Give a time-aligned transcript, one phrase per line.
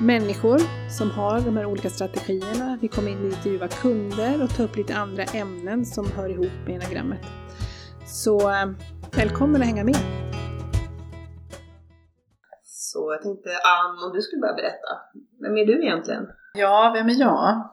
[0.00, 0.58] människor
[0.90, 2.78] som har de här olika strategierna.
[2.80, 7.20] Vi kommer intervjua kunder och ta upp lite andra ämnen som hör ihop med enagrammet.
[8.06, 8.66] Så eh,
[9.16, 9.96] välkommen att hänga med!
[12.62, 15.00] Så jag tänkte Ann, om du skulle börja berätta.
[15.40, 16.26] Vem är du egentligen?
[16.54, 17.70] Ja, vem är jag?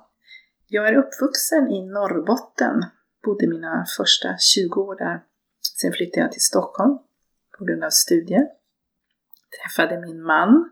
[0.67, 2.85] Jag är uppvuxen i Norrbotten.
[3.23, 5.23] Bodde mina första 20 år där.
[5.81, 6.97] Sen flyttade jag till Stockholm
[7.57, 8.47] på grund av studier.
[9.61, 10.69] Träffade min man.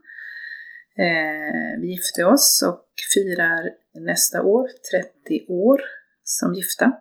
[1.00, 5.82] Eh, vi gifte oss och firar nästa år 30 år
[6.24, 6.92] som gifta.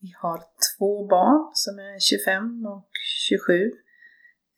[0.00, 2.90] Vi har två barn som är 25 och
[3.28, 3.72] 27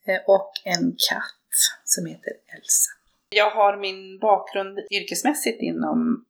[0.07, 2.91] eh, och en katt som heter Elsa.
[3.31, 6.25] Jag har min bakgrund yrkesmässigt inom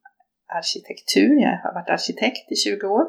[0.46, 1.40] arkitektur.
[1.40, 3.04] Jag har varit arkitekt i 20 år.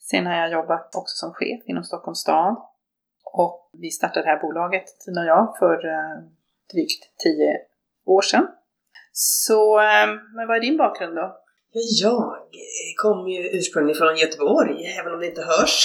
[0.00, 2.56] Sen har jag jobbat också som chef inom Stockholms stad.
[3.24, 6.22] Och vi startade det här bolaget, Tina och jag, för eh,
[6.72, 7.58] drygt 10
[8.06, 8.46] år sedan.
[9.12, 11.36] Så, ehm, men vad är din bakgrund då?
[12.02, 15.76] Jag eh, kommer ju ursprungligen från Göteborg, även om det inte hörs.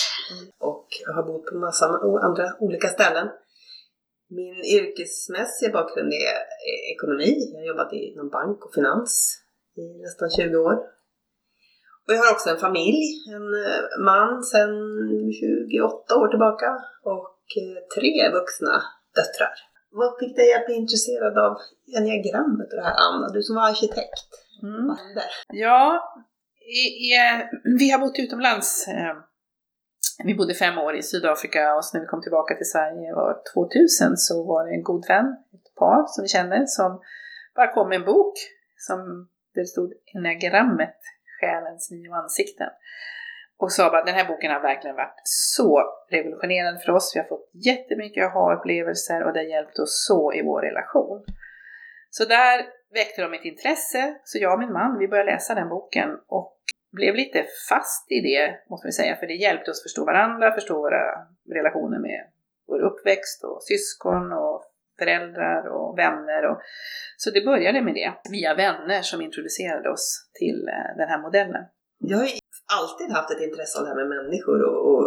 [0.60, 1.86] Och jag har bott på massa
[2.28, 3.28] andra olika ställen.
[4.30, 6.36] Min yrkesmässiga bakgrund är
[6.70, 7.34] eh, ekonomi.
[7.54, 9.38] Jag har jobbat inom bank och finans
[9.78, 10.74] i nästan 20 år.
[12.06, 13.04] Och jag har också en familj,
[13.36, 14.74] en eh, man sedan
[15.72, 16.70] 28 år tillbaka
[17.04, 17.38] och
[17.96, 18.84] tre vuxna
[19.16, 19.71] döttrar.
[19.92, 21.58] Vad fick dig att bli intresserad av
[21.98, 23.28] enneagrammet och det här Anna?
[23.34, 24.30] Du som var arkitekt.
[24.64, 24.88] Mm.
[24.88, 25.24] Vad hände?
[25.48, 25.82] Ja,
[26.60, 27.12] i, i,
[27.80, 28.88] vi har bott utomlands.
[28.88, 29.16] eh,
[30.26, 33.42] Vi bodde fem år i Sydafrika och så när vi kom tillbaka till Sverige var
[33.54, 37.02] 2000 så var det en god vän, ett par som vi känner, som
[37.56, 38.34] bara kom med en bok
[38.88, 39.00] som
[39.54, 40.98] där det stod enneagrammet,
[41.40, 42.70] själens nio ansikten.
[43.62, 47.12] Och sa bara, den här boken har verkligen varit så revolutionerande för oss.
[47.16, 51.26] Vi har fått jättemycket aha-upplevelser och det har hjälpt oss så i vår relation.
[52.10, 55.70] Så där väckte de ett intresse, så jag och min man, vi började läsa den
[55.70, 56.58] boken och
[56.92, 60.76] blev lite fast i det, måste vi säga, för det hjälpte oss förstå varandra, förstå
[60.76, 61.04] våra
[61.50, 62.22] relationer med
[62.68, 64.64] vår uppväxt och syskon och
[65.00, 66.46] föräldrar och vänner.
[66.46, 66.62] Och,
[67.18, 71.66] så det började med det, via vänner som introducerade oss till eh, den här modellen.
[71.98, 75.04] Jag är alltid haft ett intresse av det här med människor och, och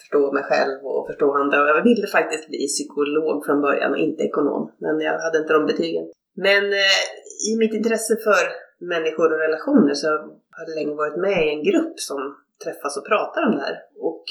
[0.00, 1.62] förstå mig själv och förstå andra.
[1.62, 4.72] Och jag ville faktiskt bli psykolog från början och inte ekonom.
[4.78, 6.04] Men jag hade inte de betygen.
[6.46, 7.00] Men eh,
[7.48, 8.44] i mitt intresse för
[8.92, 10.08] människor och relationer så
[10.54, 13.76] har jag länge varit med i en grupp som träffas och pratar om det här.
[13.96, 14.24] Och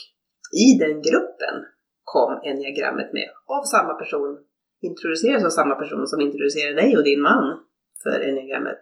[0.65, 1.55] i den gruppen
[2.03, 4.37] kom enneagrammet med av samma person,
[4.81, 7.59] introduceras av samma person som introducerade dig och din man
[8.03, 8.79] för enneagrammet.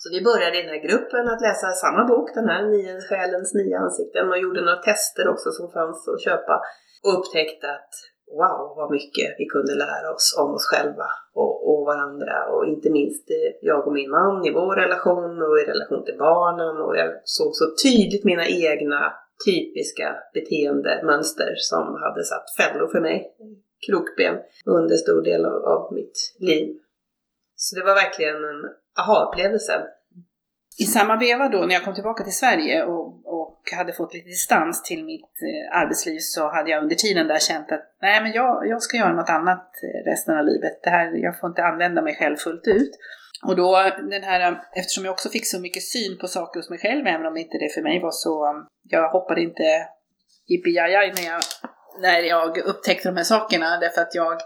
[0.00, 3.54] Så vi började i den här gruppen att läsa samma bok, den här nio, Själens
[3.54, 6.54] nio ansikten och gjorde några tester också som fanns att köpa.
[7.04, 7.92] Och upptäckte att
[8.38, 12.36] wow vad mycket vi kunde lära oss om oss själva och, och varandra.
[12.52, 16.18] Och inte minst eh, jag och min man i vår relation och i relation till
[16.18, 16.76] barnen.
[16.84, 19.12] Och jag såg så tydligt mina egna
[19.46, 23.36] typiska beteendemönster som hade satt fällor för mig,
[23.86, 24.34] krokben,
[24.66, 26.78] under stor del av, av mitt liv.
[27.56, 28.62] Så det var verkligen en
[28.98, 29.80] Aha-upplevelsen.
[30.78, 34.28] I samma veva då, när jag kom tillbaka till Sverige och, och hade fått lite
[34.28, 38.32] distans till mitt eh, arbetsliv så hade jag under tiden där känt att nej men
[38.32, 40.82] jag, jag ska göra något annat eh, resten av livet.
[40.82, 42.90] Det här, jag får inte använda mig själv fullt ut.
[43.46, 46.78] Och då den här, eftersom jag också fick så mycket syn på saker hos mig
[46.78, 49.88] själv, även om inte det för mig var så, jag hoppade inte
[50.48, 51.40] jippi när jag,
[52.00, 54.40] när jag upptäckte de här sakerna, därför att jag,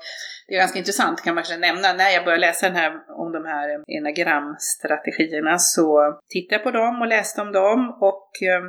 [0.49, 3.33] det är ganska intressant kan man kanske nämna, när jag började läsa den här, om
[3.33, 8.63] de här eh, enagramstrategierna så tittade jag på dem och läste om dem och eh,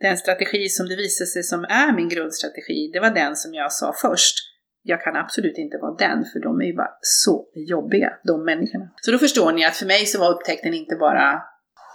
[0.00, 3.72] den strategi som det visade sig som är min grundstrategi, det var den som jag
[3.72, 4.36] sa först.
[4.82, 8.90] Jag kan absolut inte vara den, för de är ju bara så jobbiga, de människorna.
[8.96, 11.42] Så då förstår ni att för mig så var upptäckten inte bara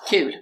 [0.10, 0.36] kul,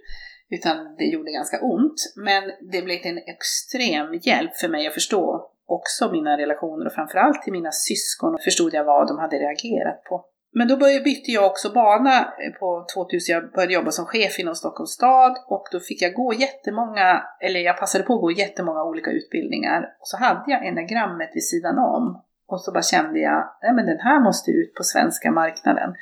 [0.50, 2.14] Utan det gjorde ganska ont.
[2.16, 7.42] Men det blev en extrem hjälp för mig att förstå också mina relationer och framförallt
[7.42, 10.26] till mina syskon förstod jag vad de hade reagerat på.
[10.54, 14.40] Men då började, bytte jag också bana eh, på 2000, jag började jobba som chef
[14.40, 18.32] inom Stockholms stad och då fick jag gå jättemånga, eller jag passade på att gå
[18.32, 19.82] jättemånga olika utbildningar.
[20.00, 22.24] Och så hade jag enagrammet vid sidan om.
[22.48, 25.94] Och så bara kände jag, nej men den här måste ut på svenska marknaden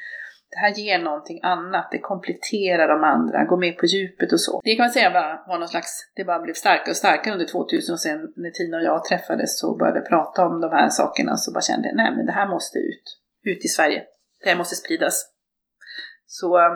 [0.51, 4.61] det här ger någonting annat, det kompletterar de andra, går med på djupet och så.
[4.63, 7.45] Det kan man säga var, var någon slags, det bara blev starkare och starkare under
[7.45, 11.37] 2000 och sen när Tina och jag träffades och började prata om de här sakerna
[11.37, 13.05] så bara kände jag, nej men det här måste ut,
[13.43, 14.03] ut i Sverige.
[14.43, 15.15] Det här måste spridas.
[16.25, 16.73] Så, eh,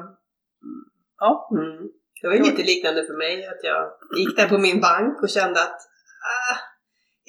[1.20, 1.50] ja.
[1.52, 1.90] Mm.
[2.22, 3.82] Det var ju lite liknande för mig, att jag
[4.20, 5.80] gick där på min bank och kände att,
[6.34, 6.58] ah,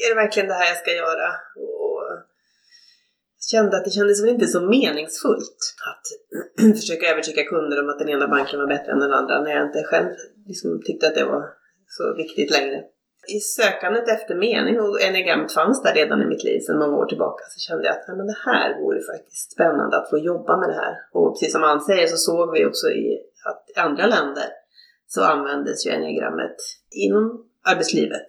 [0.02, 1.28] är det verkligen det här jag ska göra?
[3.50, 5.60] Kände att det kändes väl inte så meningsfullt
[5.90, 6.04] att
[6.80, 9.66] försöka övertyga kunder om att den ena banken var bättre än den andra när jag
[9.66, 10.08] inte själv
[10.46, 11.44] liksom tyckte att det var
[11.86, 12.82] så viktigt längre.
[13.36, 17.06] I sökandet efter mening, och enegrammet fanns där redan i mitt liv sedan många år
[17.06, 20.68] tillbaka, så kände jag att men det här vore faktiskt spännande att få jobba med
[20.68, 20.94] det här.
[21.12, 24.48] Och precis som Ann säger så såg vi också i att i andra länder
[25.06, 26.56] så användes ju enegrammet
[26.90, 28.28] inom arbetslivet.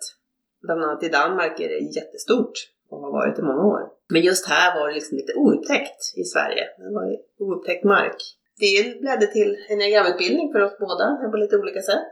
[0.62, 2.54] Bland annat i Danmark är det jättestort
[2.90, 3.82] och har varit i många år.
[4.14, 6.64] Men just här var det liksom lite oupptäckt i Sverige.
[6.78, 7.06] Det var
[7.40, 8.20] oupptäckt mark.
[8.60, 8.76] Det
[9.08, 12.12] ledde till en diagramutbildning för oss båda på lite olika sätt.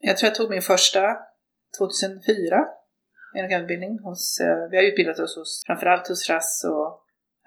[0.00, 1.02] Jag tror jag tog min första
[1.78, 2.64] 2004
[3.34, 3.98] diagramutbildning.
[3.98, 6.88] Hos, eh, vi har utbildat oss hos, framförallt hos Rass och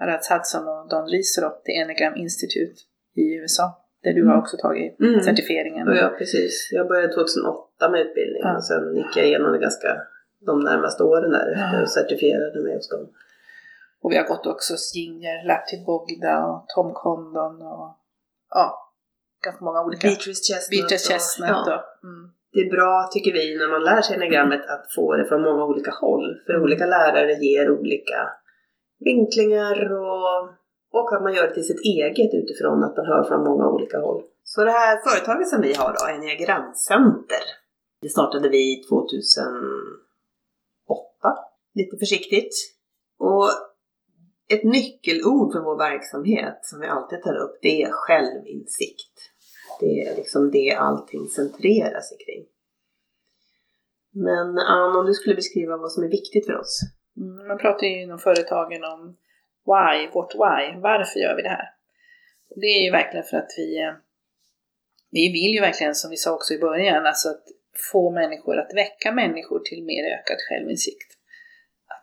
[0.04, 2.78] Aratz Hudson och Don Riesero till Enegram Institute
[3.16, 3.68] i USA.
[4.04, 4.44] Där du har mm.
[4.44, 5.22] också tagit mm.
[5.22, 5.88] certifieringen.
[5.88, 6.69] Ja, precis.
[6.72, 8.58] Jag började 2008 med utbildning ja.
[8.58, 9.90] och sen gick jag igenom det ganska
[10.46, 13.10] de närmaste åren därefter och certifierade mig hos dem.
[14.07, 17.88] Och vi har gått också Ginger, Laptid Bogda och Tom Condon och
[18.50, 18.65] ja,
[19.45, 20.07] ganska många olika.
[20.07, 20.74] Beatrice Chestnut.
[20.74, 21.83] Beatrice Chestnut och, ja.
[22.04, 22.24] mm.
[22.54, 25.63] Det är bra, tycker vi, när man lär sig enagrammet att få det från många
[25.65, 26.25] olika håll.
[26.45, 26.63] För mm.
[26.63, 28.19] olika lärare ger olika
[29.00, 30.39] vinklingar och,
[30.98, 34.00] och att man gör det till sitt eget utifrån att man hör från många olika
[34.00, 34.24] håll.
[34.44, 37.44] Så det här företaget som vi har då, Enneagramcenter,
[38.01, 39.48] det startade vi 2008,
[41.74, 42.54] lite försiktigt.
[43.19, 43.48] Och
[44.49, 49.31] ett nyckelord för vår verksamhet som vi alltid tar upp, det är självinsikt.
[49.79, 52.45] Det är liksom det allting centrerar sig kring.
[54.11, 56.79] Men Ann, om du skulle beskriva vad som är viktigt för oss?
[57.17, 59.17] Mm, man pratar ju inom företagen om
[59.65, 61.69] why, vårt why, varför gör vi det här?
[62.49, 63.94] Och det är ju verkligen för att vi, eh,
[65.11, 67.44] vi vill ju verkligen, som vi sa också i början, alltså att
[67.91, 71.13] få människor, att väcka människor till mer ökad självinsikt.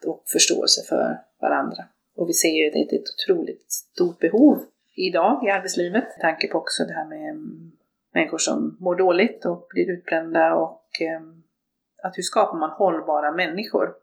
[0.07, 1.85] Och förståelse för varandra.
[2.17, 4.65] Och vi ser ju att det är ett otroligt stort behov
[4.95, 6.05] idag i arbetslivet.
[6.05, 7.73] Med tanke på också det här med mm,
[8.15, 11.43] människor som mår dåligt och blir utbrända och ehm,
[12.03, 13.95] att hur skapar man hållbara människor?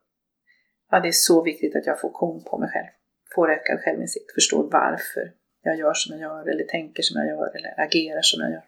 [0.92, 2.88] Ja, det är så viktigt att jag får kon på mig själv.
[3.36, 7.56] Får ökad självinsikt, förstår varför jag gör som jag gör eller tänker som jag gör
[7.56, 8.64] eller agerar som jag gör.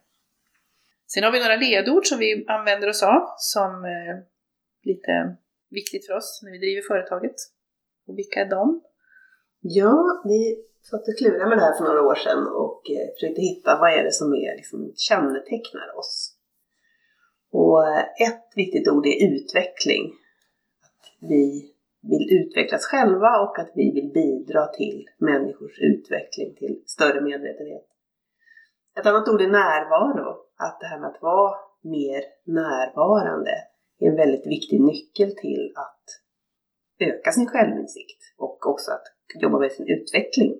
[1.07, 4.23] Sen har vi några ledord som vi använder oss av som är
[4.83, 5.35] lite
[5.69, 7.35] viktigt för oss när vi driver företaget.
[8.07, 8.81] Och vilka är de?
[9.65, 13.41] Ja, vi satt och klurade med det här för några år sedan och eh, försökte
[13.41, 16.35] hitta vad är det som är, liksom, kännetecknar oss.
[17.51, 20.03] Och eh, ett viktigt ord är utveckling.
[20.81, 27.21] Att vi vill utvecklas själva och att vi vill bidra till människors utveckling, till större
[27.21, 27.87] medvetenhet.
[28.99, 30.29] Ett annat ord är närvaro.
[30.57, 33.51] Att det här med att vara mer närvarande
[33.99, 36.03] är en väldigt viktig nyckel till att
[36.99, 39.03] öka sin självinsikt och också att
[39.41, 40.53] jobba med sin utveckling.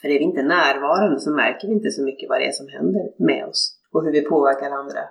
[0.00, 2.68] För är vi inte närvarande så märker vi inte så mycket vad det är som
[2.68, 5.02] händer med oss och hur vi påverkar andra.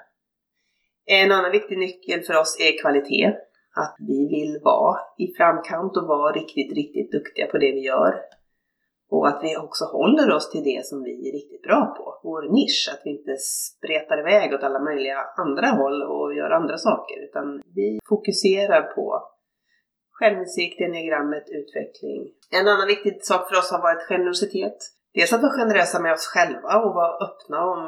[1.06, 3.27] En annan viktig nyckel för oss är kvalitet.
[3.75, 8.13] Att vi vill vara i framkant och vara riktigt, riktigt duktiga på det vi gör.
[9.10, 12.41] Och att vi också håller oss till det som vi är riktigt bra på, vår
[12.41, 12.89] nisch.
[12.94, 17.18] Att vi inte spretar iväg åt alla möjliga andra håll och gör andra saker.
[17.24, 19.24] Utan vi fokuserar på
[20.22, 22.22] självinsikt, diagrammet, utveckling.
[22.51, 24.78] En annan viktig sak för oss har varit generositet.
[25.13, 27.84] Dels att vara generösa med oss själva och vara öppna om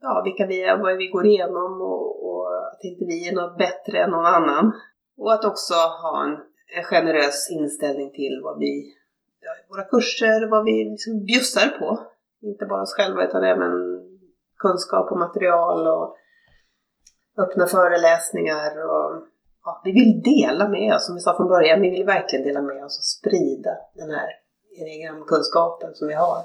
[0.00, 3.58] ja, vilka vi är, vad vi går igenom och, och att inte vi är något
[3.58, 4.72] bättre än någon annan.
[5.16, 6.36] Och att också ha en,
[6.76, 8.94] en generös inställning till vad vi,
[9.40, 11.98] ja, våra kurser, vad vi liksom bjussar på.
[12.42, 13.72] Inte bara oss själva utan även
[14.58, 16.16] kunskap och material och
[17.38, 19.22] öppna föreläsningar och
[19.66, 22.62] ja, vi vill dela med oss, som vi sa från början, vi vill verkligen dela
[22.62, 24.28] med oss och sprida den här
[25.26, 26.38] kunskapen som vi har.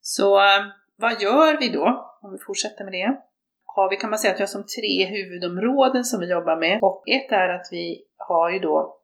[0.00, 0.62] Så eh,
[0.96, 1.86] vad gör vi då,
[2.22, 3.16] om vi fortsätter med det?
[3.74, 6.78] har vi, kan man säga att vi har som tre huvudområden som vi jobbar med.
[6.82, 8.98] Och ett är att vi har ju då,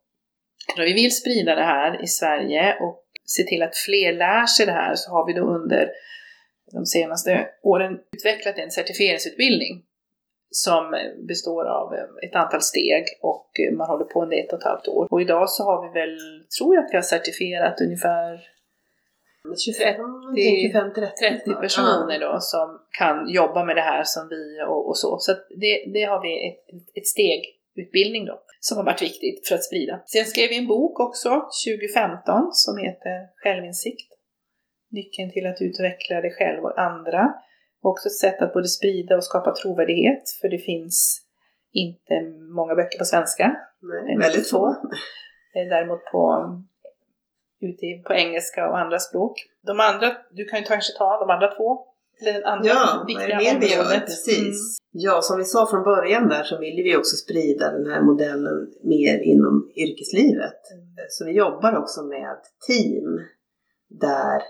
[0.76, 4.72] vi vill sprida det här i Sverige och se till att fler lär sig det
[4.72, 5.90] här, så har vi då under
[6.72, 9.82] de senaste åren utvecklat en certifieringsutbildning
[10.50, 10.96] som
[11.28, 15.08] består av ett antal steg och man håller på under ett och ett halvt år.
[15.10, 16.18] Och idag så har vi väl,
[16.58, 18.40] tror jag att vi har certifierat ungefär
[19.44, 25.18] 25-30 personer då som kan jobba med det här som vi och, och så.
[25.18, 26.64] Så det, det har vi ett,
[26.94, 30.00] ett stegutbildning då som har varit viktigt för att sprida.
[30.06, 34.12] Sen skrev vi en bok också 2015 som heter Självinsikt.
[34.90, 37.34] Nyckeln till att utveckla dig själv och andra.
[37.82, 41.22] Också ett sätt att både sprida och skapa trovärdighet för det finns
[41.72, 42.14] inte
[42.54, 43.56] många böcker på svenska.
[43.80, 44.76] Nej, väldigt få.
[45.54, 46.54] Däremot på
[47.60, 49.32] ute på engelska och andra språk.
[49.66, 51.84] De andra, du kan ju kanske ta de andra två.
[52.20, 54.00] Eller andra ja, viktiga vad är det mer vi gör?
[54.00, 54.38] Precis.
[54.38, 54.78] Mm.
[54.90, 58.72] Ja, som vi sa från början där så vill vi också sprida den här modellen
[58.82, 60.60] mer inom yrkeslivet.
[60.72, 61.06] Mm.
[61.08, 63.20] Så vi jobbar också med team
[63.88, 64.42] där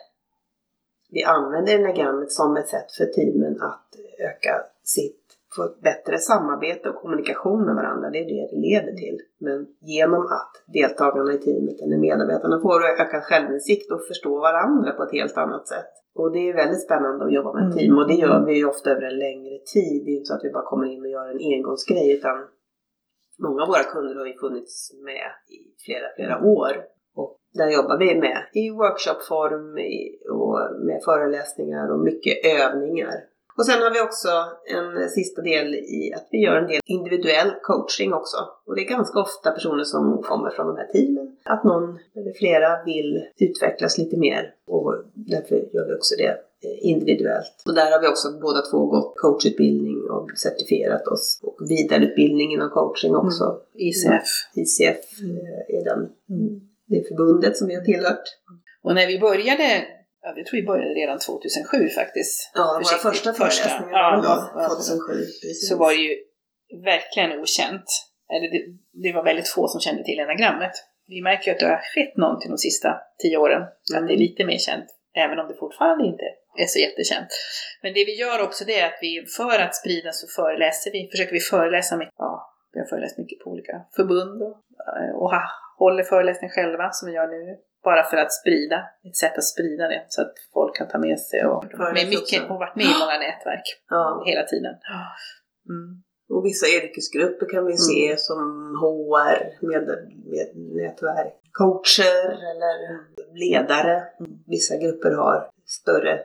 [1.10, 3.88] vi använder enagrammet som ett sätt för teamen att
[4.18, 8.10] öka sitt få ett bättre samarbete och kommunikation med varandra.
[8.10, 9.18] Det är det det leder till.
[9.38, 15.02] Men genom att deltagarna i teamet eller medarbetarna får ökad självinsikt och förstå varandra på
[15.02, 15.92] ett helt annat sätt.
[16.14, 18.64] Och det är väldigt spännande att jobba med ett team och det gör vi ju
[18.64, 20.04] ofta över en längre tid.
[20.04, 22.36] Det är inte så att vi bara kommer in och gör en engångsgrej utan
[23.38, 26.72] många av våra kunder har ju funnits med i flera, flera år.
[27.54, 29.78] Där jobbar vi med i workshopform
[30.30, 33.14] och med föreläsningar och mycket övningar
[33.58, 34.28] och sen har vi också
[34.66, 38.36] en sista del i att vi gör en del individuell coaching också.
[38.66, 41.36] Och det är ganska ofta personer som kommer från de här teamen.
[41.44, 46.36] Att någon eller flera vill utvecklas lite mer och därför gör vi också det
[46.80, 47.62] individuellt.
[47.66, 51.40] Och där har vi också båda två gått coachutbildning och certifierat oss.
[51.42, 53.44] Och vidareutbildning inom coaching också.
[53.44, 53.60] Mm.
[53.74, 54.28] ICF.
[54.54, 56.60] ICF eh, är den, mm.
[56.88, 58.26] Det förbundet som vi har tillhört.
[58.82, 59.86] Och när vi började
[60.22, 62.50] Ja, vi tror vi började redan 2007 faktiskt.
[62.54, 65.12] Ja, våra första föreläsningar ja, var 2007.
[65.42, 65.68] Precis.
[65.68, 66.12] Så var det ju
[66.92, 67.88] verkligen okänt.
[68.34, 68.60] Eller det,
[69.04, 70.74] det, var väldigt få som kände till enagrammet.
[71.06, 72.88] Vi märker ju att det har skett någonting de sista
[73.22, 73.62] tio åren.
[73.62, 73.94] Mm.
[73.96, 74.88] Att det är lite mer känt.
[75.24, 76.26] Även om det fortfarande inte
[76.62, 77.30] är så jättekänt.
[77.82, 81.08] Men det vi gör också det är att vi, för att sprida så föreläser vi,
[81.12, 82.14] försöker vi föreläsa mycket.
[82.18, 82.32] Ja,
[82.72, 84.56] vi har föreläst mycket på olika förbund och,
[85.22, 85.30] och
[85.78, 89.88] håller föreläsningar själva som vi gör nu bara för att sprida, ett sätt att sprida
[89.88, 92.98] det så att folk kan ta med sig och, med mycket, och varit med i
[93.02, 94.22] många nätverk ja.
[94.26, 94.74] hela tiden.
[95.68, 96.02] Mm.
[96.34, 98.18] Och vissa yrkesgrupper kan vi se mm.
[98.18, 98.40] som
[98.82, 99.82] HR, med,
[100.32, 100.48] med
[100.80, 102.20] nätverk, coacher
[102.50, 102.76] eller
[103.44, 103.96] ledare.
[104.20, 104.32] Mm.
[104.46, 106.20] Vissa grupper har större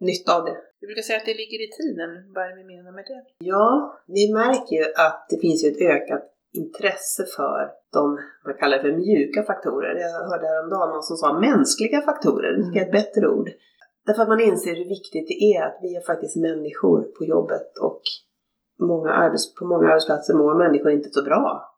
[0.00, 0.56] nytta av det.
[0.80, 2.10] Du brukar säga att det ligger i tiden.
[2.34, 3.22] Vad är det vi menar med det?
[3.38, 8.92] Ja, vi märker ju att det finns ett ökat intresse för de, man kallar för
[8.92, 9.94] mjuka faktorer.
[9.94, 13.48] Jag hörde häromdagen någon som sa mänskliga faktorer, det tycker jag är ett bättre ord.
[14.06, 17.78] Därför att man inser hur viktigt det är att vi är faktiskt människor på jobbet
[17.78, 18.02] och
[18.78, 21.74] många arbets, på många arbetsplatser mår människor inte så bra.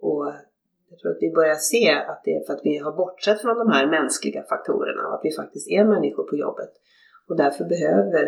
[0.00, 0.32] Och
[0.90, 3.58] jag tror att vi börjar se att det är för att vi har bortsett från
[3.58, 6.72] de här mänskliga faktorerna och att vi faktiskt är människor på jobbet.
[7.28, 8.24] Och därför behöver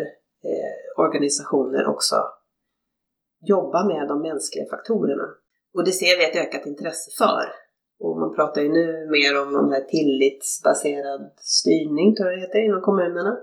[0.49, 2.15] eh, organisationer också
[3.41, 5.27] jobba med de mänskliga faktorerna.
[5.75, 7.45] Och det ser vi ett ökat intresse för.
[7.99, 12.65] Och man pratar ju nu mer om de här tillitsbaserad styrning, tror jag det heter,
[12.65, 13.37] inom kommunerna.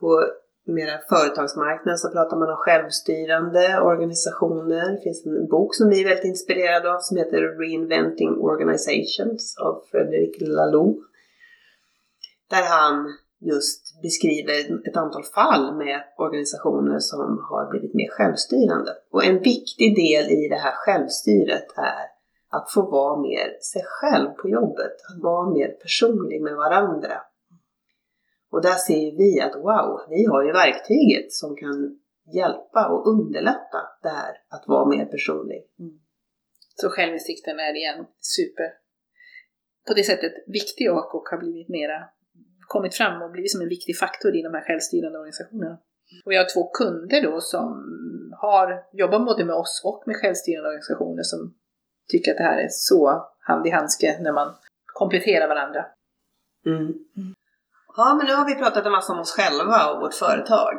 [0.00, 0.24] På
[0.66, 4.92] mera företagsmarknaden så pratar man om självstyrande organisationer.
[4.92, 9.82] Det finns en bok som vi är väldigt inspirerade av som heter Reinventing Organizations av
[9.90, 10.98] Fredrik Laloux.
[12.50, 18.90] Där han just beskriver ett antal fall med organisationer som har blivit mer självstyrande.
[19.10, 22.04] Och en viktig del i det här självstyret är
[22.56, 27.20] att få vara mer sig själv på jobbet, att vara mer personlig med varandra.
[28.50, 31.98] Och där ser vi att wow, vi har ju verktyget som kan
[32.34, 35.62] hjälpa och underlätta det här att vara mer personlig.
[35.78, 35.98] Mm.
[36.74, 38.68] Så självinsikten är igen super,
[39.88, 42.08] på det sättet viktig och, och har blivit mera
[42.74, 45.78] kommit fram och blivit som en viktig faktor i de här självstyrande organisationerna.
[46.24, 47.66] Och jag har två kunder då som
[48.44, 51.54] har jobbat både med oss och med självstyrande organisationer som
[52.12, 54.48] tycker att det här är så hand i handske när man
[54.86, 55.86] kompletterar varandra.
[56.66, 56.92] Mm.
[57.96, 60.74] Ja, men nu har vi pratat en massa om oss själva och vårt företag.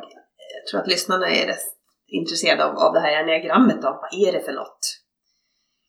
[0.56, 1.68] Jag tror att lyssnarna är rätt
[2.06, 3.88] intresserade av, av det här enneagrammet då.
[3.88, 4.82] Vad är det för något?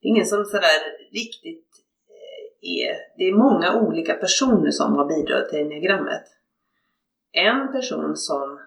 [0.00, 0.80] Det är ingen som sådär
[1.12, 1.68] riktigt
[2.08, 2.96] eh, är...
[3.18, 6.24] Det är många olika personer som har bidragit till enneagrammet.
[7.32, 8.59] En person som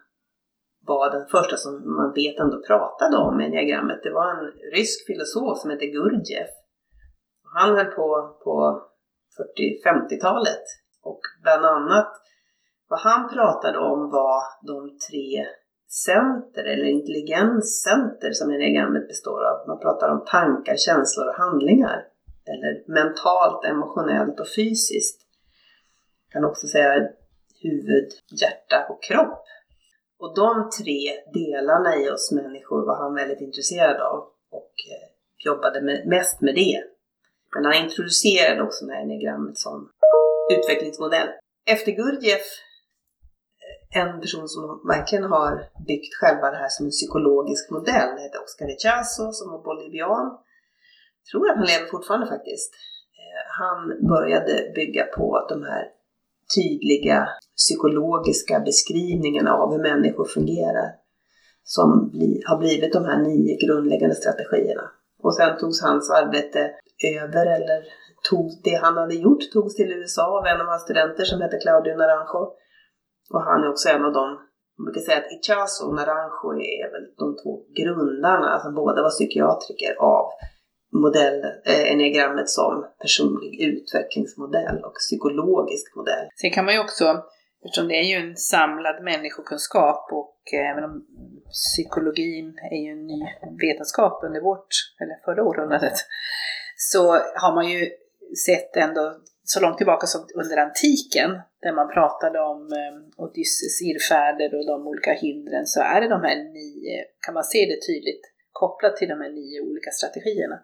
[0.86, 5.58] var den första som man vet ändå pratade om enneagrammet, det var en rysk filosof
[5.58, 6.50] som hette Gurdjieff.
[7.56, 8.82] Han höll på på
[9.58, 10.64] 40-50-talet
[11.04, 12.12] och bland annat
[12.88, 15.46] vad han pratade om var de tre
[15.88, 19.68] center eller intelligenscenter som enneagrammet består av.
[19.68, 22.08] Man pratar om tankar, känslor och handlingar.
[22.46, 25.22] Eller mentalt, emotionellt och fysiskt.
[26.26, 27.10] Man kan också säga
[27.62, 28.10] huvud,
[28.42, 29.44] hjärta och kropp.
[30.24, 31.00] Och de tre
[31.34, 34.20] delarna i oss människor var han väldigt intresserad av
[34.52, 35.08] och eh,
[35.46, 36.84] jobbade med, mest med det.
[37.56, 39.90] Men han introducerade också det här enneagrammet som
[40.52, 41.30] utvecklingsmodell.
[41.66, 42.48] Efter Gurdjieff
[43.64, 45.54] eh, en person som verkligen har
[45.88, 48.10] byggt själva det här som en psykologisk modell.
[48.16, 50.28] Det heter Oscar Echazo som var bolivian.
[51.22, 52.74] Jag tror att han lever fortfarande faktiskt.
[53.20, 55.84] Eh, han började bygga på de här
[56.56, 60.90] tydliga psykologiska beskrivningarna av hur människor fungerar.
[61.64, 64.86] Som bli, har blivit de här nio grundläggande strategierna.
[65.24, 66.72] Och sen togs hans arbete
[67.22, 67.80] över, eller
[68.30, 71.60] tog det han hade gjort, togs till USA av en av hans studenter som heter
[71.62, 72.42] Claudio Naranjo.
[73.34, 74.30] Och han är också en av dem,
[74.78, 79.10] man brukar säga att Ichazo och Naranjo är väl de två grundarna, alltså båda var
[79.10, 80.26] psykiatriker av
[80.94, 86.28] modell, eh, enneagrammet som personlig utvecklingsmodell och psykologisk modell.
[86.36, 87.24] Sen kan man ju också,
[87.66, 91.06] eftersom det är ju en samlad människokunskap och eh, även om
[91.52, 93.22] psykologin är ju en ny
[93.68, 95.98] vetenskap under vårt, eller förra århundradet,
[96.76, 97.90] så har man ju
[98.46, 104.50] sett ändå så långt tillbaka som under antiken, där man pratade om eh, Odysseus irrfärder
[104.58, 108.33] och de olika hindren, så är det de här nio, kan man se det tydligt
[108.64, 110.58] kopplat till de här nio olika strategierna.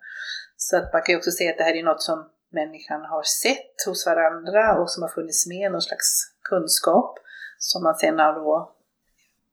[0.58, 3.24] Så att man kan ju också se att det här är något som människan har
[3.24, 6.08] sett hos varandra och som har funnits med, någon slags
[6.50, 7.20] kunskap
[7.58, 8.72] som man sen har då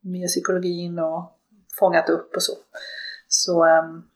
[0.00, 1.20] med psykologin och
[1.78, 2.52] fångat upp och så.
[3.28, 4.08] Så um,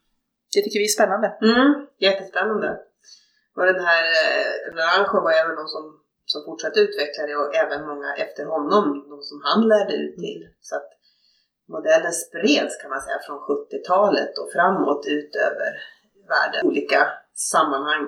[0.54, 1.28] det tycker vi är spännande.
[1.42, 2.68] Mm, jättespännande.
[3.56, 5.84] Och den här eh, Naranjo var även de som,
[6.24, 10.48] som fortsatte utveckla det och även många efter honom, de som han lärde ut till.
[10.60, 10.88] Så att
[11.76, 15.70] modellen spreds kan man säga från 70-talet och framåt ut över
[16.32, 17.00] världen, olika
[17.52, 18.04] sammanhang.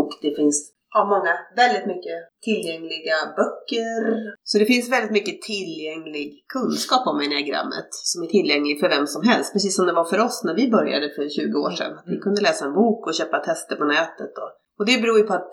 [0.00, 4.00] Och det finns ja, många, väldigt mycket tillgängliga böcker.
[4.42, 9.22] Så det finns väldigt mycket tillgänglig kunskap om enneagrammet som är tillgänglig för vem som
[9.28, 9.52] helst.
[9.52, 11.98] Precis som det var för oss när vi började för 20 år sedan.
[12.06, 14.32] Vi kunde läsa en bok och köpa tester på nätet.
[14.42, 15.52] Och, och det beror ju på att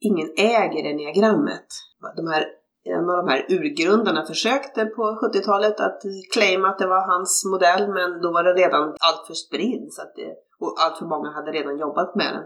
[0.00, 1.68] ingen äger enneagrammet.
[2.16, 2.44] De här,
[2.84, 7.88] en av de här urgrundarna försökte på 70-talet att claima att det var hans modell
[7.88, 11.52] men då var det redan alltför spridd så att det, och allt för många hade
[11.52, 12.44] redan jobbat med den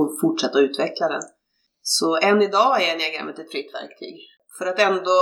[0.00, 1.22] och fortsatt att utveckla den.
[1.82, 4.16] Så än idag är diagrammet ett fritt verktyg.
[4.58, 5.18] För att ändå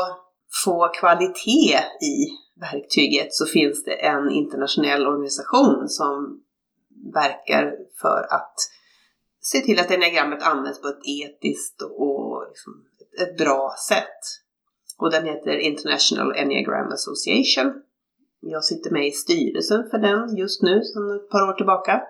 [0.65, 2.15] få kvalitet i
[2.61, 6.41] verktyget så finns det en internationell organisation som
[7.15, 8.55] verkar för att
[9.41, 12.73] se till att enneagrammet används på ett etiskt och liksom
[13.23, 14.44] ett bra sätt.
[14.99, 17.73] Och den heter International Enneagram Association.
[18.41, 22.03] Jag sitter med i styrelsen för den just nu sedan ett par år tillbaka.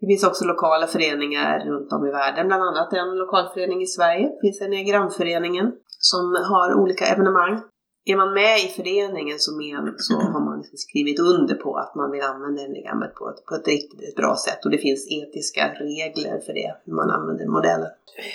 [0.00, 4.26] Det finns också lokala föreningar runt om i världen, bland annat en lokalförening i Sverige.
[4.26, 5.72] Det finns Enneagramföreningen
[6.10, 7.62] som har olika evenemang.
[8.06, 11.94] Är man med i föreningen så, men, så har man liksom skrivit under på att
[11.94, 15.64] man vill använda enneagrammet på ett, på ett riktigt bra sätt och det finns etiska
[15.68, 17.90] regler för det, hur man använder modellen.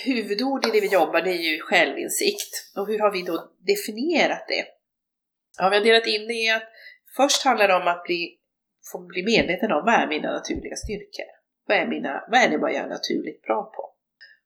[0.05, 2.53] Huvudord i det vi jobbar det är ju självinsikt.
[2.77, 3.35] Och hur har vi då
[3.71, 4.65] definierat det?
[5.57, 6.69] Ja, vi har delat in det i att
[7.17, 8.21] först handlar det om att bli,
[8.91, 11.29] få bli medveten om vad är mina naturliga styrkor?
[11.67, 13.83] Vad är, mina, vad är det jag är naturligt bra på?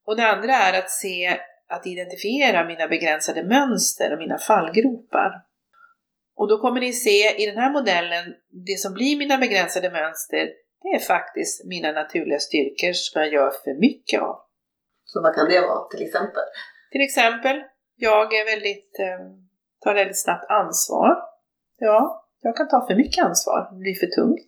[0.05, 5.31] Och det andra är att se att identifiera mina begränsade mönster och mina fallgropar.
[6.35, 8.33] Och då kommer ni se i den här modellen,
[8.67, 10.49] det som blir mina begränsade mönster,
[10.81, 14.35] det är faktiskt mina naturliga styrkor som jag gör för mycket av.
[15.05, 16.43] Så vad kan det vara till exempel?
[16.91, 17.63] Till exempel,
[17.95, 19.19] jag är väldigt, eh,
[19.83, 21.15] tar väldigt snabbt ansvar.
[21.77, 24.47] Ja, jag kan ta för mycket ansvar, det blir för tungt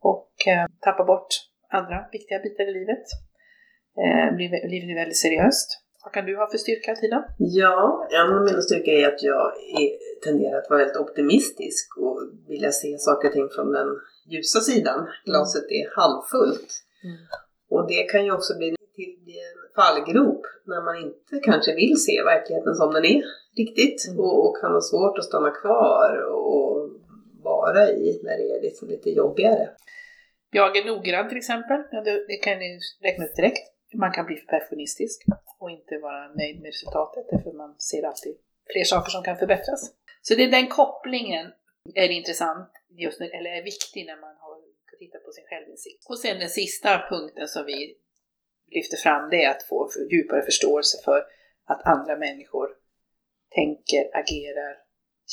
[0.00, 1.28] och eh, tappa bort
[1.68, 3.06] andra viktiga bitar i livet.
[4.02, 5.79] Eh, livet blir väldigt seriöst.
[6.04, 7.24] Vad kan du ha för styrka Tina?
[7.38, 9.90] Ja, en av mina styrkor är att jag är,
[10.24, 13.88] tenderar att vara väldigt optimistisk och vilja se saker och ting från den
[14.32, 15.08] ljusa sidan.
[15.24, 16.70] Glaset är halvfullt.
[17.04, 17.16] Mm.
[17.70, 22.22] Och det kan ju också bli, bli en fallgrop när man inte kanske vill se
[22.22, 23.22] verkligheten som den är
[23.56, 24.20] riktigt mm.
[24.20, 26.90] och, och, kan ha svårt att stanna kvar och
[27.42, 29.68] vara i när det är liksom lite jobbigare.
[30.50, 31.78] Jag är noggrann till exempel,
[32.28, 33.64] det kan ni räkna ut direkt.
[33.94, 35.24] Man kan bli perfektionistisk
[35.60, 38.36] och inte vara nöjd med resultatet därför man ser alltid
[38.72, 39.94] fler saker som kan förbättras.
[40.22, 41.52] Så det är den kopplingen
[41.94, 44.56] är intressant just nu, eller är viktig när man har
[44.98, 46.06] tittat på sin självinsikt.
[46.08, 47.96] Och sen den sista punkten som vi
[48.76, 51.24] lyfter fram det är att få djupare förståelse för
[51.64, 52.68] att andra människor
[53.58, 54.74] tänker, agerar,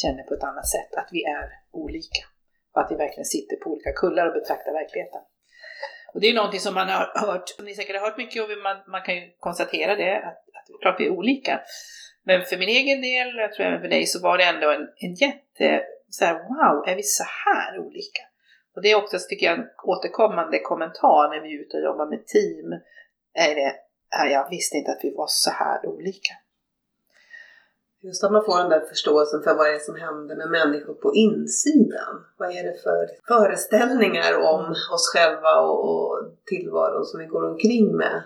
[0.01, 2.23] känner på ett annat sätt, att vi är olika
[2.71, 5.21] och att vi verkligen sitter på olika kullar och betraktar verkligheten.
[6.13, 8.50] Och det är någonting som man har hört, som ni säkert har hört mycket och
[8.63, 11.62] man, man kan ju konstatera det, att, att klart vi är olika.
[12.26, 14.72] Men för min egen del, och jag tror även för dig, så var det ändå
[14.72, 18.24] en, en jätte, så här, wow, är vi så här olika?
[18.76, 22.06] Och det är också, tycker jag, en återkommande kommentar när vi är ute och jobbar
[22.06, 22.72] med team,
[23.34, 23.76] är det,
[24.32, 26.34] jag visste inte att vi var så här olika.
[28.08, 30.93] Just att man får den där förståelsen för vad det är som händer med människor
[30.93, 32.13] på insidan.
[32.38, 34.72] Vad är det för föreställningar om mm.
[34.96, 36.12] oss själva och, och
[36.46, 38.24] tillvaron som vi går omkring med?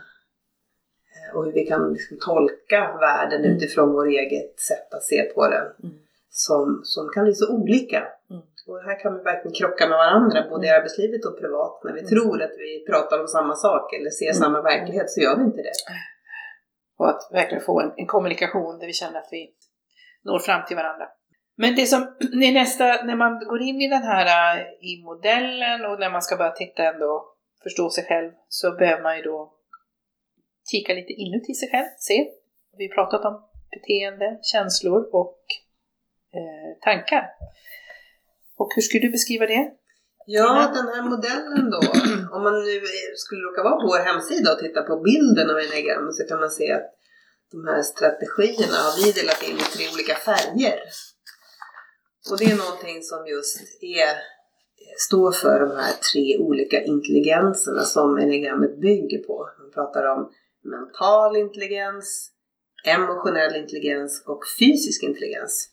[1.13, 3.51] Eh, och hur vi kan liksom tolka världen mm.
[3.51, 5.67] utifrån vårt eget sätt att se på den.
[5.83, 5.95] Mm.
[6.29, 8.01] Som, som kan bli så olika.
[8.29, 8.41] Mm.
[8.67, 10.79] Och här kan vi verkligen krocka med varandra, både i mm.
[10.79, 11.83] arbetslivet och privat.
[11.83, 12.09] När vi mm.
[12.09, 15.61] tror att vi pratar om samma sak eller ser samma verklighet så gör vi inte
[15.61, 15.77] det.
[16.97, 19.53] Och att verkligen få en, en kommunikation där vi känner att vi
[20.23, 21.07] når fram till varandra.
[21.55, 22.01] Men det som
[22.43, 24.25] är nästa, när man går in i den här
[24.57, 29.03] eh, i modellen och när man ska börja titta ändå, förstå sig själv, så behöver
[29.03, 29.53] man ju då
[30.71, 32.27] kika lite inuti sig själv, se.
[32.77, 33.35] Vi har pratat om
[33.71, 35.39] beteende, känslor och
[36.37, 37.25] eh, tankar.
[38.57, 39.71] Och hur skulle du beskriva det?
[40.25, 41.81] Ja, den här modellen då,
[42.35, 45.57] om man nu eh, skulle råka vara på vår hemsida och titta på bilden av
[45.57, 46.87] enneagrammet så kan man se att
[47.51, 50.79] de här strategierna har vi delat in i tre olika färger.
[52.29, 54.15] Och det är någonting som just är,
[55.07, 59.49] står för de här tre olika intelligenserna som enneagrammet bygger på.
[59.59, 60.31] Man pratar om
[60.63, 62.31] mental intelligens,
[62.85, 65.69] emotionell intelligens och fysisk intelligens.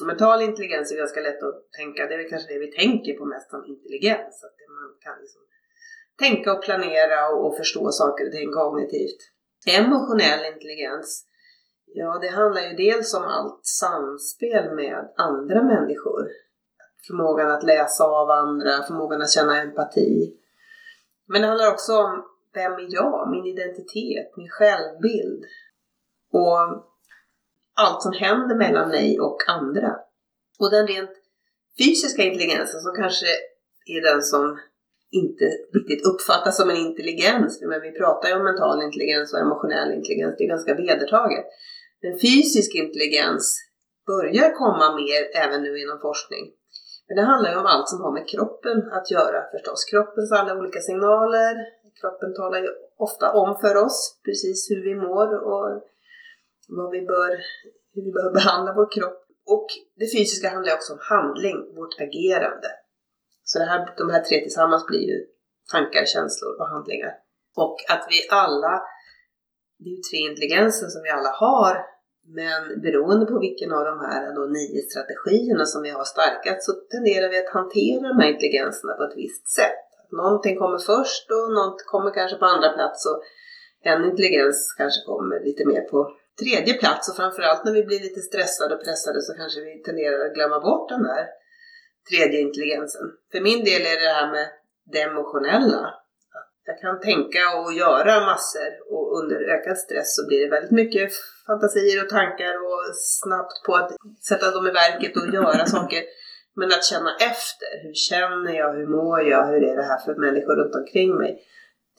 [0.00, 3.12] Och mental intelligens är ganska lätt att tänka, det är väl kanske det vi tänker
[3.18, 4.44] på mest som intelligens.
[4.44, 5.42] Att man kan liksom
[6.18, 9.31] tänka och planera och förstå saker och ting kognitivt.
[9.66, 11.24] Emotionell intelligens,
[11.86, 16.28] ja det handlar ju dels om allt samspel med andra människor.
[17.06, 20.36] Förmågan att läsa av andra, förmågan att känna empati.
[21.28, 23.30] Men det handlar också om vem är jag?
[23.30, 25.44] Min identitet, min självbild.
[26.32, 26.58] Och
[27.74, 29.96] allt som händer mellan mig och andra.
[30.58, 31.10] Och den rent
[31.78, 33.26] fysiska intelligensen som kanske
[33.86, 34.58] är den som
[35.20, 35.44] inte
[35.76, 37.60] riktigt uppfattas som en intelligens.
[37.70, 41.44] Men vi pratar ju om mental intelligens och emotionell intelligens, det är ganska vedertaget.
[42.02, 43.44] Men fysisk intelligens
[44.06, 46.44] börjar komma mer även nu inom forskning.
[47.06, 49.84] Men det handlar ju om allt som har med kroppen att göra förstås.
[49.90, 51.54] Kroppens alla olika signaler.
[52.00, 52.68] Kroppen talar ju
[53.06, 55.66] ofta om för oss precis hur vi mår och
[56.68, 57.32] vad vi bör,
[57.94, 59.20] hur vi bör behandla vår kropp.
[59.46, 62.68] Och det fysiska handlar också om handling, vårt agerande.
[63.52, 65.18] Så det här, de här tre tillsammans blir ju
[65.72, 67.12] tankar, känslor och handlingar.
[67.64, 68.74] Och att vi alla,
[69.80, 71.74] det är ju tre intelligenser som vi alla har
[72.40, 76.72] Men beroende på vilken av de här då nio strategierna som vi har starkat så
[76.92, 79.84] tenderar vi att hantera de här intelligenserna på ett visst sätt.
[80.22, 83.18] Någonting kommer först och något kommer kanske på andra plats och
[83.90, 85.98] en intelligens kanske kommer lite mer på
[86.42, 90.18] tredje plats och framförallt när vi blir lite stressade och pressade så kanske vi tenderar
[90.26, 91.24] att glömma bort den där
[92.10, 93.06] tredje intelligensen.
[93.32, 94.46] För min del är det det här med
[94.92, 95.94] det emotionella.
[96.64, 101.12] Jag kan tänka och göra massor och under ökad stress så blir det väldigt mycket
[101.46, 103.90] fantasier och tankar och snabbt på att
[104.28, 106.02] sätta dem i verket och göra saker.
[106.54, 107.70] Men att känna efter.
[107.82, 108.72] Hur känner jag?
[108.72, 109.46] Hur mår jag?
[109.46, 111.42] Hur är det här för människor runt omkring mig?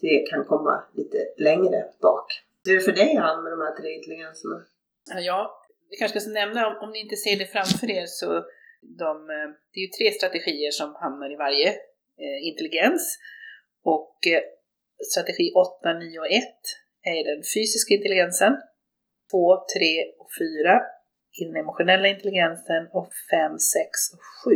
[0.02, 2.28] Det kan komma lite längre bak.
[2.66, 4.56] Hur är det för dig Ann med de här tre intelligenserna?
[5.16, 8.46] Ja, jag kanske ska nämna om, om ni inte ser det framför er så
[9.04, 11.70] de, eh, det är ju tre strategier som hamnar i varje
[12.24, 13.18] eh, intelligens.
[13.84, 14.44] Och eh,
[15.12, 16.44] strategi 8, 9 och 1
[17.04, 18.54] är den fysiska intelligensen.
[19.32, 20.82] 2, 3 och 4
[21.40, 24.52] i den emotionella intelligensen och 5, 6 och 7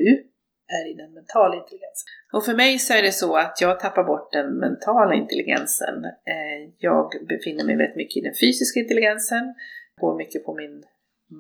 [0.77, 2.07] är i den mentala intelligensen.
[2.33, 6.05] Och för mig så är det så att jag tappar bort den mentala intelligensen.
[6.05, 9.55] Eh, jag befinner mig väldigt mycket i den fysiska intelligensen,
[10.01, 10.83] går mycket på min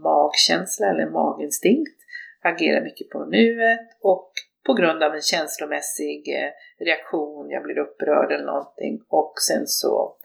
[0.09, 1.96] magkänsla eller maginstinkt,
[2.47, 4.31] agerar mycket på nuet och
[4.65, 6.51] på grund av en känslomässig eh,
[6.85, 10.17] reaktion, jag blir upprörd eller någonting och sen så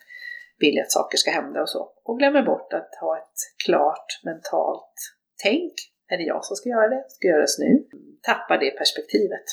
[0.59, 1.93] vill jag att saker ska hända och så.
[2.05, 4.95] Och glömmer bort att ha ett klart mentalt
[5.43, 5.73] tänk.
[6.09, 7.05] Är det jag som ska göra det?
[7.09, 7.87] Ska göras nu?
[8.23, 9.45] Tappar det perspektivet.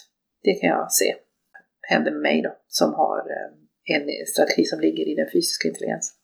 [0.44, 1.16] Det kan jag se
[1.90, 6.16] händer med mig då, som har eh, en strategi som ligger i den fysiska intelligensen.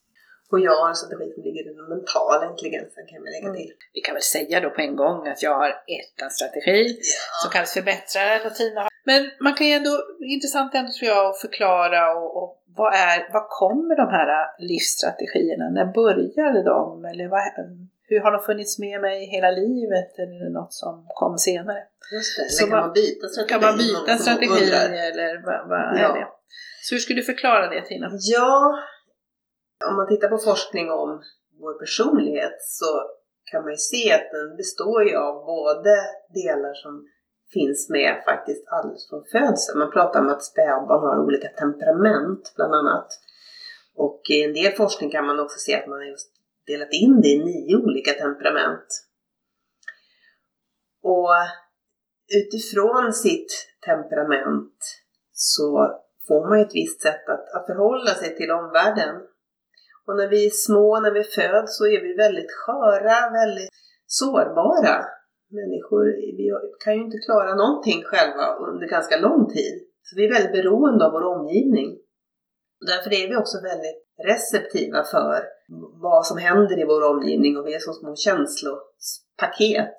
[0.51, 3.71] Och jag har en strategi som ligger i den mentala intelligensen kan vi lägga till.
[3.71, 3.93] Mm.
[3.93, 7.35] Vi kan väl säga då på en gång att jag har ettan strategi ja.
[7.41, 8.89] som kallas förbättraren och Tina har.
[9.09, 9.93] Men man kan ju ändå,
[10.35, 14.29] intressant ändå tror jag att förklara och, och vad är, vad kommer de här
[14.59, 15.65] livsstrategierna?
[15.69, 17.05] När började de?
[17.05, 17.41] Eller vad,
[18.09, 20.19] hur har de funnits med mig hela livet?
[20.19, 21.79] Eller är det något som kom senare?
[22.13, 23.53] Just det, Så kan man byta strategi?
[23.53, 24.71] Kan man byta strategi
[25.09, 26.09] eller vad, vad ja.
[26.09, 26.27] är det?
[26.81, 28.07] Så hur skulle du förklara det Tina?
[28.11, 28.79] Ja,
[29.89, 31.09] om man tittar på forskning om
[31.59, 32.91] vår personlighet så
[33.51, 35.93] kan man ju se att den består ju av både
[36.33, 36.93] delar som
[37.53, 39.79] finns med faktiskt alldeles från födseln.
[39.79, 43.07] Man pratar om att spädbarn har olika temperament bland annat.
[43.95, 46.31] Och i en del forskning kan man också se att man har just
[46.67, 48.87] delat in det i nio olika temperament.
[51.03, 51.29] Och
[52.39, 53.51] utifrån sitt
[53.85, 54.77] temperament
[55.31, 55.89] så
[56.27, 59.15] får man ett visst sätt att, att förhålla sig till omvärlden.
[60.07, 63.69] Och när vi är små, när vi föds, så är vi väldigt sköra, väldigt
[64.05, 64.95] sårbara
[65.59, 66.05] människor.
[66.39, 66.45] Vi
[66.83, 69.75] kan ju inte klara någonting själva under ganska lång tid.
[70.03, 71.89] Så vi är väldigt beroende av vår omgivning.
[72.79, 73.99] Och därför är vi också väldigt
[74.31, 75.43] receptiva för
[76.01, 79.97] vad som händer i vår omgivning och vi är som små känslopaket.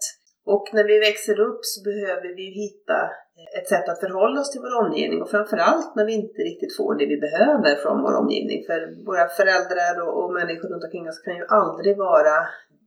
[0.55, 2.99] Och när vi växer upp så behöver vi hitta
[3.39, 6.77] eh, ett sätt att förhålla oss till vår omgivning och framförallt när vi inte riktigt
[6.79, 8.61] får det vi behöver från vår omgivning.
[8.69, 12.37] För våra föräldrar och, och människor runt omkring oss kan ju aldrig vara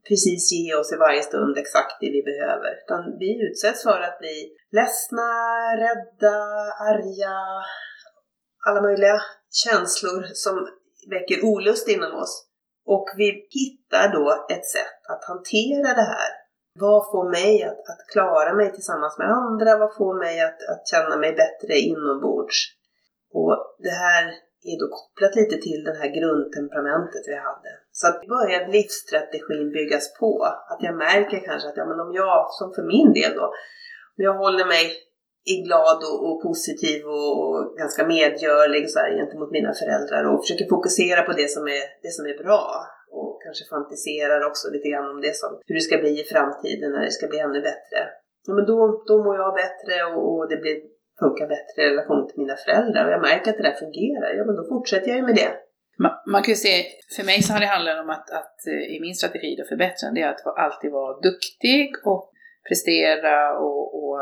[0.08, 2.70] precis ge oss i varje stund exakt det vi behöver.
[2.82, 4.36] Utan vi utsätts för att bli
[4.78, 5.28] ledsna,
[5.84, 6.38] rädda,
[6.90, 7.36] arga,
[8.66, 9.16] alla möjliga
[9.62, 10.54] känslor som
[11.10, 12.34] väcker olust inom oss.
[12.86, 16.39] Och vi hittar då ett sätt att hantera det här
[16.74, 19.78] vad får mig att, att klara mig tillsammans med andra?
[19.78, 22.58] Vad får mig att, att känna mig bättre inombords?
[23.32, 24.24] Och det här
[24.70, 27.70] är då kopplat lite till det här grundtemperamentet vi hade.
[27.92, 30.32] Så att börjar livsstrategin byggas på.
[30.70, 33.46] Att jag märker kanske att ja, men om jag, som för min del då,
[34.16, 34.86] om jag håller mig
[35.52, 40.42] är glad och, och positiv och, och, ganska medgörlig så här, gentemot mina föräldrar och
[40.42, 42.66] försöker fokusera på det som är, det som är bra
[43.40, 46.92] och kanske fantiserar också lite grann om det som, hur det ska bli i framtiden
[46.92, 48.00] när det ska bli ännu bättre.
[48.46, 50.76] Ja, men då, då mår jag bättre och, och det blir,
[51.22, 54.30] funkar bättre i relation till mina föräldrar och jag märker att det där fungerar.
[54.38, 55.52] Ja, men då fortsätter jag ju med det.
[56.04, 56.74] Man, man kan ju se,
[57.16, 60.10] för mig så har det handlat om att, att eh, i min strategi då förbättra,
[60.14, 62.22] det är att alltid vara duktig och
[62.68, 64.18] prestera och, och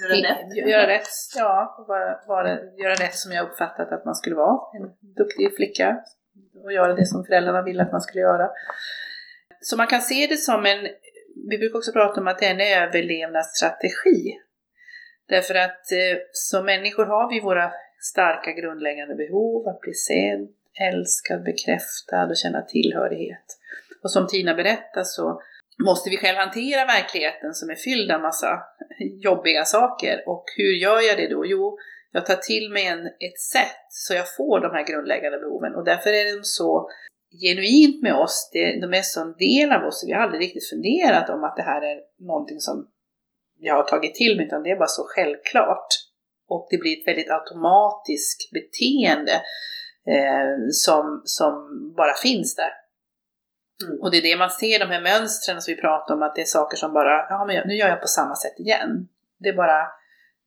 [0.00, 0.56] Göra rätt?
[0.56, 1.84] Göra rätt, ja.
[1.88, 2.48] Vara, vara,
[2.82, 4.58] göra rätt som jag uppfattat att man skulle vara.
[4.78, 4.86] En
[5.20, 6.04] duktig flicka
[6.64, 8.50] och göra det som föräldrarna ville att man skulle göra.
[9.60, 10.88] Så man kan se det som en,
[11.50, 14.38] vi brukar också prata om att det är en överlevnadsstrategi.
[15.28, 20.48] Därför att eh, som människor har vi våra starka grundläggande behov, att bli sedd,
[20.80, 23.58] älskad, bekräftad och känna tillhörighet.
[24.02, 25.42] Och som Tina berättar så
[25.84, 28.62] måste vi själv hantera verkligheten som är fylld av massa
[29.00, 30.22] jobbiga saker.
[30.26, 31.46] Och hur gör jag det då?
[31.46, 31.78] Jo,
[32.14, 35.84] jag tar till mig en, ett sätt så jag får de här grundläggande behoven och
[35.84, 36.88] därför är de så
[37.42, 40.70] genuint med oss, det, de är så en del av oss, vi har aldrig riktigt
[40.70, 42.88] funderat om att det här är någonting som
[43.58, 45.86] jag har tagit till mig, utan det är bara så självklart.
[46.48, 49.32] Och det blir ett väldigt automatiskt beteende
[50.06, 51.52] eh, som, som
[51.96, 52.72] bara finns där.
[53.84, 54.00] Mm.
[54.00, 56.40] Och det är det man ser, de här mönstren som vi pratar om, att det
[56.40, 59.08] är saker som bara, ja men nu gör jag på samma sätt igen.
[59.38, 59.86] Det är bara,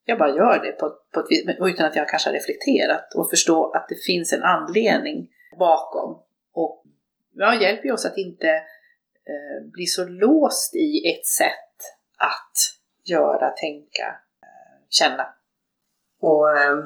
[0.10, 3.72] jag bara gör det på, på ett, utan att jag kanske har reflekterat och förstå
[3.72, 6.22] att det finns en anledning bakom.
[6.54, 6.84] Och
[7.34, 8.50] jag hjälper ju oss att inte
[9.32, 11.78] eh, bli så låst i ett sätt
[12.18, 12.58] att
[13.04, 14.08] göra, tänka,
[14.44, 15.26] eh, känna.
[16.22, 16.78] Och eh,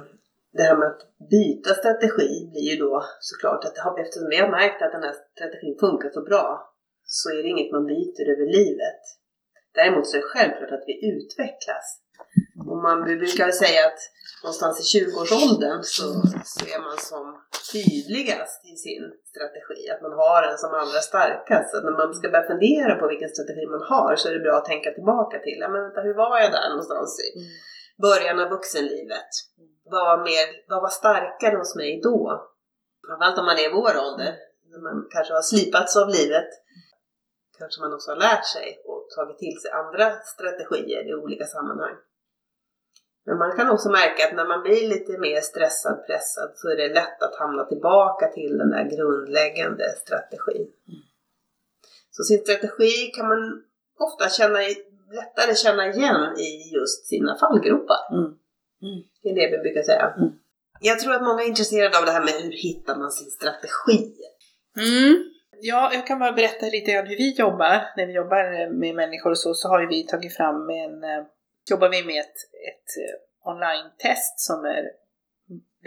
[0.53, 4.81] det här med att byta strategi blir ju då såklart att eftersom vi har märkt
[4.81, 9.01] att den här strategin funkar så bra så är det inget man byter över livet.
[9.73, 12.01] Däremot så är det självklart att vi utvecklas.
[12.71, 14.01] Och man brukar säga att
[14.43, 16.05] någonstans i 20-årsåldern så,
[16.53, 17.25] så är man som
[17.73, 19.81] tydligast i sin strategi.
[19.93, 21.67] Att man har den som allra starkast.
[21.71, 24.55] Så när man ska börja fundera på vilken strategi man har så är det bra
[24.57, 27.47] att tänka tillbaka till, ja men vänta, hur var jag där någonstans i mm.
[28.07, 29.31] början av vuxenlivet?
[29.93, 32.19] Vad var, mer, vad var starkare hos mig då?
[33.07, 34.31] Framförallt om man är i vår ålder,
[34.71, 36.49] när man kanske har slipats av livet.
[37.59, 41.95] Kanske man också har lärt sig och tagit till sig andra strategier i olika sammanhang.
[43.25, 46.75] Men man kan också märka att när man blir lite mer stressad, pressad så är
[46.75, 50.67] det lätt att hamna tillbaka till den där grundläggande strategin.
[50.87, 51.01] Mm.
[52.11, 53.63] Så sin strategi kan man
[53.99, 54.59] ofta känna,
[55.19, 58.01] lättare känna igen i just sina fallgropar.
[58.11, 58.25] Mm.
[58.85, 58.99] Mm.
[59.23, 60.13] Det är det vi brukar säga.
[60.17, 60.31] Mm.
[60.81, 63.99] Jag tror att många är intresserade av det här med hur hittar man sin strategi?
[64.77, 65.31] Mm.
[65.61, 67.93] Ja, jag kan bara berätta lite grann hur vi jobbar.
[67.97, 71.23] När vi jobbar med människor och så, så har vi tagit fram en eh,
[71.71, 74.83] jobbar vi med ett, ett eh, online-test som är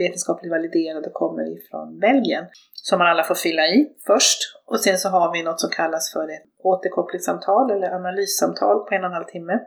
[0.02, 2.44] vetenskapligt validerad och kommer ifrån Belgien.
[2.72, 4.40] Som man alla får fylla i först.
[4.66, 9.04] Och sen så har vi något som kallas för ett återkopplingssamtal eller analyssamtal på en
[9.04, 9.60] och en halv timme.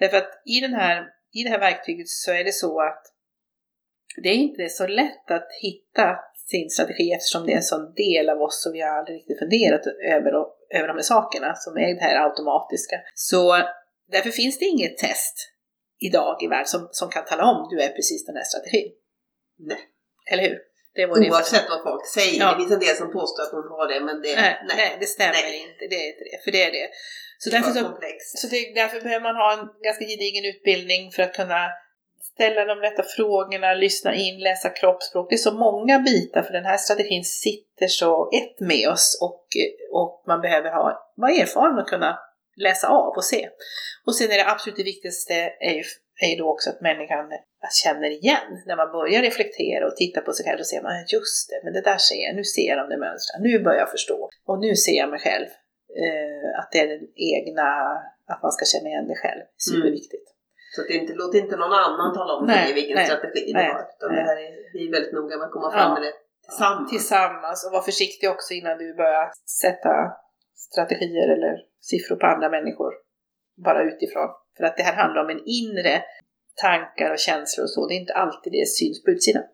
[0.00, 0.96] Därför att i, den här,
[1.32, 3.02] i det här verktyget så är det så att
[4.22, 6.18] det är inte så lätt att hitta
[6.50, 9.38] sin strategi eftersom det är en sån del av oss som vi har aldrig riktigt
[9.38, 10.32] funderat över,
[10.74, 12.96] över de här sakerna som är det här automatiska.
[13.14, 13.56] Så
[14.12, 15.52] Därför finns det inget test
[15.98, 18.92] idag i världen som, som kan tala om du är precis den här strategin.
[19.58, 19.78] Nej.
[20.30, 20.58] Eller hur?
[20.94, 22.40] Det är Oavsett vad folk säger.
[22.40, 22.50] Ja.
[22.50, 24.76] Det finns en del som påstår att de har det, men det, nej, nej.
[24.76, 25.62] nej det stämmer nej.
[25.66, 25.82] inte.
[25.90, 26.38] Det är inte det.
[26.44, 26.88] För det är det.
[27.38, 31.22] Så, det därför, så, så det, därför behöver man ha en ganska gedigen utbildning för
[31.22, 31.60] att kunna
[32.32, 35.30] ställa de rätta frågorna, lyssna in, läsa kroppsspråk.
[35.30, 39.46] Det är så många bitar för den här strategin sitter så ett med oss och,
[39.92, 42.18] och man behöver ha, vara erfaren och kunna
[42.56, 43.48] läsa av och se.
[44.06, 45.34] Och sen är det absolut det viktigaste
[45.70, 45.84] är ju,
[46.24, 47.26] är ju då också att människan
[47.82, 48.48] känner igen.
[48.66, 51.72] När man börjar reflektera och titta på sig själv, då ser man just det, men
[51.72, 54.18] det där ser jag, nu ser jag de där mönstren, nu börjar jag förstå.
[54.48, 55.48] Och nu ser jag mig själv.
[56.04, 57.68] Eh, att det är den egna,
[58.32, 59.42] att man ska känna igen det själv.
[59.68, 60.26] Superviktigt.
[60.28, 60.36] Mm.
[60.74, 63.82] Så det inte, låt inte någon annan tala om nej, vilken nej, strategi du har.
[63.94, 64.16] Utan nej.
[64.18, 65.94] det här är, vi är väldigt noga med att komma fram ja.
[65.94, 66.14] med det
[66.46, 66.90] tillsammans.
[66.90, 69.26] Tillsammans och var försiktig också innan du börjar
[69.62, 69.92] sätta
[70.68, 71.54] strategier eller
[71.90, 72.92] siffror på andra människor
[73.66, 74.28] bara utifrån.
[74.56, 76.02] För att det här handlar om en inre
[76.64, 77.86] tankar och känslor och så.
[77.86, 79.46] Det är inte alltid det syns på utsidan.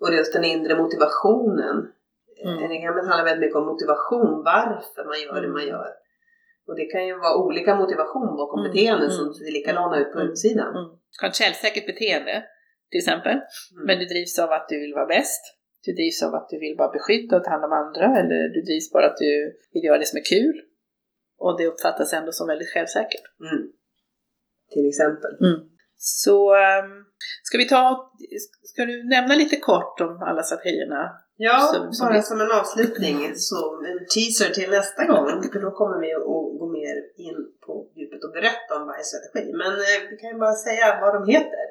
[0.00, 1.76] Och just den inre motivationen.
[2.44, 2.64] Mm.
[2.64, 5.72] Enneagrammet handlar väldigt mycket om motivation, varför man gör det man mm.
[5.74, 5.90] gör.
[6.68, 8.66] Och det kan ju vara olika motivation bakom mm.
[8.66, 9.16] beteenden mm.
[9.18, 10.30] som ser likadana ut på mm.
[10.30, 10.70] utsidan.
[10.76, 10.88] Mm.
[11.10, 12.34] Du kan ha ett källsäkert beteende
[12.90, 13.86] till exempel, mm.
[13.86, 15.42] men du drivs av att du vill vara bäst.
[15.86, 18.60] Du drivs av att du vill bara beskydda och ta hand om andra eller du
[18.68, 19.32] drivs bara att du
[19.72, 20.56] vill göra det som är kul.
[21.38, 23.26] Och det uppfattas ändå som väldigt självsäkert.
[23.40, 23.62] Mm.
[24.72, 25.30] Till exempel.
[25.40, 25.60] Mm.
[25.96, 27.04] Så um,
[27.42, 28.12] ska vi ta,
[28.62, 31.10] ska du nämna lite kort om alla strategierna?
[31.36, 32.22] Ja, som, som bara vi...
[32.22, 35.42] som en avslutning, som en teaser till nästa gång.
[35.52, 36.96] För då kommer vi att gå mer
[37.26, 39.52] in på djupet och berätta om varje strategi.
[39.52, 41.66] Men eh, vi kan ju bara säga vad de heter.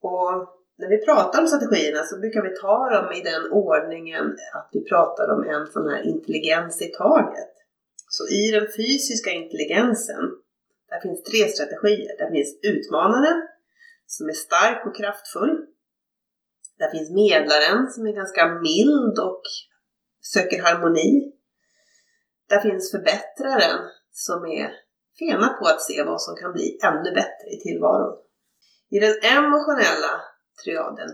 [0.00, 0.32] Och
[0.78, 4.84] när vi pratar om strategierna så brukar vi ta dem i den ordningen att vi
[4.84, 7.55] pratar om en sån här intelligens i taget.
[8.08, 10.24] Så i den fysiska intelligensen,
[10.88, 12.18] där finns tre strategier.
[12.18, 13.48] Där finns utmanaren,
[14.06, 15.66] som är stark och kraftfull.
[16.78, 19.42] Där finns medlaren, som är ganska mild och
[20.20, 21.32] söker harmoni.
[22.48, 23.78] Där finns förbättraren,
[24.12, 24.70] som är
[25.18, 28.18] fena på att se vad som kan bli ännu bättre i tillvaron.
[28.90, 30.20] I den emotionella
[30.64, 31.08] triaden,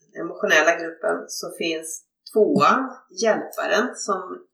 [0.00, 2.90] den emotionella gruppen, så finns tvåan,
[3.22, 4.47] hjälparen, som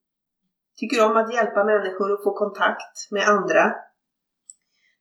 [0.77, 3.75] tycker om att hjälpa människor att få kontakt med andra.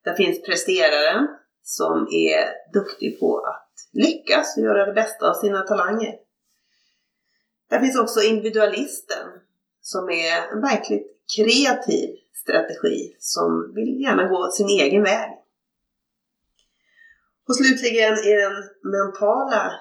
[0.04, 1.28] Där finns presteraren
[1.62, 6.16] som är duktig på att lyckas och göra det bästa av sina talanger.
[7.70, 9.28] Där finns också individualisten
[9.82, 15.30] som är en verkligt kreativ strategi som vill gärna gå sin egen väg.
[17.48, 18.54] Och slutligen i den
[18.92, 19.72] mentala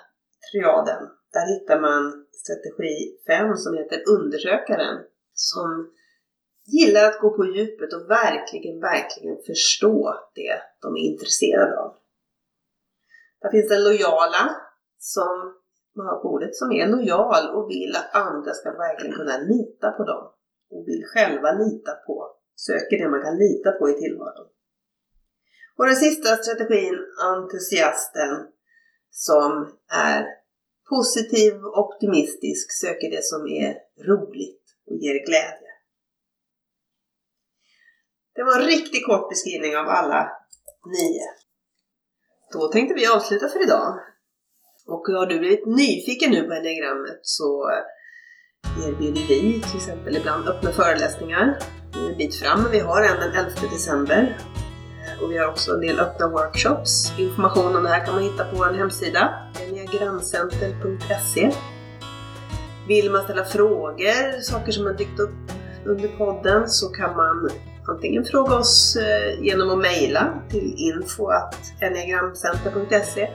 [0.53, 4.99] triaden, där hittar man strategi 5 som heter undersökaren
[5.51, 5.91] som
[6.67, 11.91] gillar att gå på djupet och verkligen, verkligen förstå det de är intresserade av.
[13.41, 14.45] Där finns den lojala
[14.99, 15.35] som
[15.97, 19.91] man har på ordet som är lojal och vill att andra ska verkligen kunna lita
[19.91, 20.25] på dem
[20.71, 22.17] och vill själva lita på,
[22.57, 24.49] söker det man kan lita på i tillvaron.
[25.77, 26.97] Och den sista strategin,
[27.33, 28.33] entusiasten,
[29.11, 29.53] som
[30.09, 30.27] är
[30.89, 33.71] positiv, optimistisk, söker det som är
[34.11, 34.62] roligt
[34.93, 35.71] och ger glädje.
[38.35, 40.31] Det var en riktigt kort beskrivning av alla
[40.87, 41.29] nio.
[42.53, 43.99] Då tänkte vi avsluta för idag.
[44.87, 50.49] Och har du blivit nyfiken nu på enneagrammet så eh, erbjuder vi till exempel ibland
[50.49, 51.59] öppna föreläsningar
[51.95, 52.71] en bit fram.
[52.71, 54.39] Vi har en den 11 december.
[55.23, 57.19] Och vi har också en del öppna workshops.
[57.19, 61.53] Information om det här kan man hitta på vår hemsida, enneagramcenter.se.
[62.89, 65.31] Vill man ställa frågor, saker som har dykt upp
[65.87, 67.51] under podden, så kan man
[67.89, 73.31] antingen fråga oss eh, genom att mejla till info.enneagramcenter.se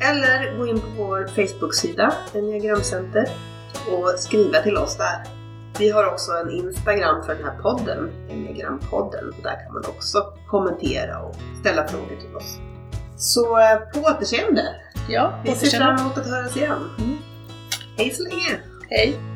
[0.00, 3.28] eller gå in på vår Facebook-sida, Enneagramcenter,
[3.90, 5.24] och skriva till oss där.
[5.78, 10.24] Vi har också en Instagram för den här podden, Enneagrampodden, och där kan man också
[10.48, 12.58] kommentera och ställa frågor till oss.
[13.16, 14.62] Så eh, på återseende!
[15.08, 16.90] Ja, Vi ser fram emot att höras igen.
[16.98, 17.16] Mm.
[17.96, 18.60] Hej så länge!
[18.90, 19.29] Hej!